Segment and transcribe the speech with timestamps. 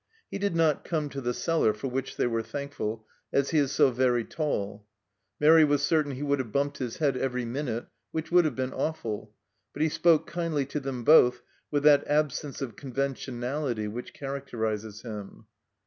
[0.31, 3.71] He did not come to the cellar, for which they were thankful, as he is
[3.71, 4.87] so very tall.
[5.39, 8.73] Mairi was certain he would have bumped his head" every minute," which would have been
[8.73, 9.31] awful;
[9.73, 15.45] but he spoke kindly to them both, with that absence of conventionality which characterizes him.